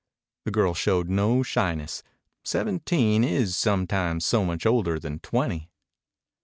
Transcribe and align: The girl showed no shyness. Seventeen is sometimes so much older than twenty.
The 0.45 0.51
girl 0.51 0.73
showed 0.73 1.11
no 1.11 1.43
shyness. 1.43 2.01
Seventeen 2.43 3.23
is 3.23 3.55
sometimes 3.55 4.25
so 4.25 4.43
much 4.43 4.65
older 4.65 4.97
than 4.97 5.19
twenty. 5.19 5.69